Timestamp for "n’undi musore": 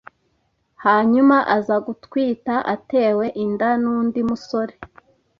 3.83-4.73